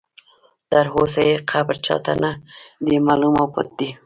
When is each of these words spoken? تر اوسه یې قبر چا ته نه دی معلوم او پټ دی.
تر 0.69 0.85
اوسه 0.97 1.21
یې 1.29 1.35
قبر 1.51 1.75
چا 1.85 1.95
ته 2.05 2.13
نه 2.23 2.31
دی 2.85 2.95
معلوم 3.07 3.35
او 3.41 3.47
پټ 3.53 3.67
دی. 3.79 3.89